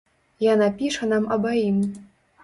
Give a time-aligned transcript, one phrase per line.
[0.43, 1.77] Яна піша нам абаім.